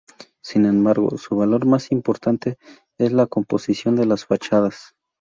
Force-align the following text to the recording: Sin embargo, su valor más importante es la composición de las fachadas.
Sin 0.43 0.65
embargo, 0.65 1.15
su 1.19 1.35
valor 1.35 1.67
más 1.67 1.91
importante 1.91 2.57
es 2.97 3.11
la 3.11 3.27
composición 3.27 3.95
de 3.95 4.07
las 4.07 4.25
fachadas. 4.25 4.95